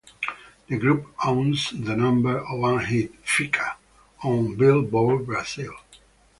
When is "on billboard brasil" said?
4.23-5.75